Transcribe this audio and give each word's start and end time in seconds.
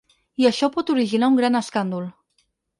I 0.43 0.47
això 0.49 0.69
pot 0.77 0.89
originar 0.95 1.31
un 1.35 1.39
gran 1.43 1.61
escàndol. 1.63 2.11